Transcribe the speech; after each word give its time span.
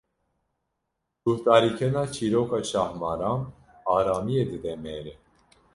Guhdarîkirina 1.23 2.03
çîroka 2.13 2.59
şahmaran, 2.69 3.41
aramiyê 3.95 4.45
dide 4.51 4.73
mere. 4.83 5.13